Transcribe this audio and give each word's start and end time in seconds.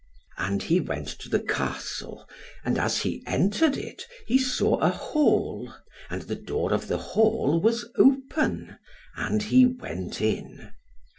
And 0.39 0.63
he 0.63 0.79
went 0.79 1.07
to 1.19 1.29
the 1.29 1.39
castle; 1.39 2.27
and 2.65 2.79
as 2.79 3.01
he 3.03 3.21
entered 3.27 3.77
it, 3.77 4.07
he 4.25 4.39
saw 4.39 4.77
a 4.79 4.89
hall, 4.89 5.71
and 6.09 6.23
the 6.23 6.35
door 6.35 6.73
of 6.73 6.87
the 6.87 6.97
hall 6.97 7.61
was 7.61 7.87
open, 7.97 8.79
and 9.15 9.43
he 9.43 9.67
went 9.67 10.19
in. 10.19 10.71